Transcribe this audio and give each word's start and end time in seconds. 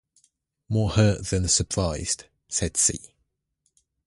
"More 0.67 0.89
hurt 0.93 1.27
than 1.27 1.47
surprised," 1.47 2.25
said 2.49 2.75
C. 2.75 3.13